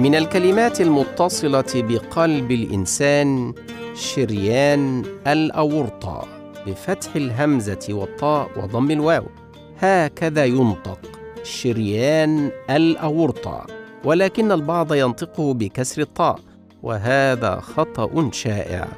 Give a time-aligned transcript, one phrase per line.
[0.00, 3.54] من الكلمات المتصلة بقلب الإنسان
[3.94, 6.28] شريان الأورطة
[6.66, 9.24] بفتح الهمزة والطاء وضم الواو.
[9.78, 10.98] هكذا ينطق
[11.42, 13.66] شريان الأورطة
[14.04, 16.38] ولكن البعض ينطقه بكسر الطاء
[16.82, 18.88] وهذا خطأ شائع.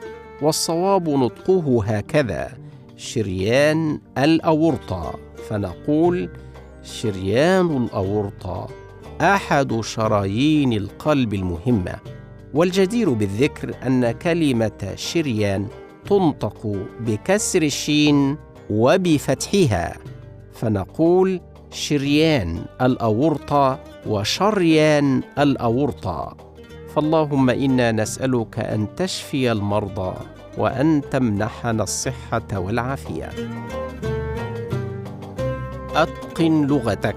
[0.43, 2.49] والصواب نطقه هكذا
[2.97, 5.15] شريان الأورطة.
[5.49, 6.29] فنقول
[6.83, 8.69] شريان الأورطة
[9.21, 11.95] أحد شرايين القلب المهمة.
[12.55, 15.67] والجدير بالذكر أن كلمة شريان
[16.07, 18.37] تنطق بكسر الشين
[18.71, 19.97] وبفتحها.
[20.53, 26.37] فنقول شريان الأورطة وشريان الأورطة.
[26.97, 30.15] فاللهم إنا نسألك أن تشفي المرضى
[30.59, 33.31] وأن تمنحنا الصحة والعافية.
[35.95, 37.17] أتقن لغتك.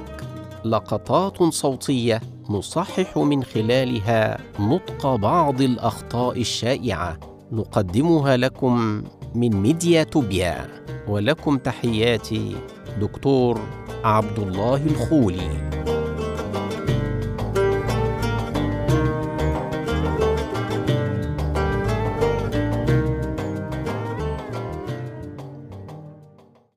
[0.65, 7.19] لقطات صوتية نصحح من خلالها نطق بعض الأخطاء الشائعة.
[7.51, 9.03] نقدمها لكم
[9.35, 10.67] من ميديا توبيا.
[11.07, 12.55] ولكم تحياتي
[13.01, 13.59] دكتور
[14.03, 15.94] عبد الله الخولي.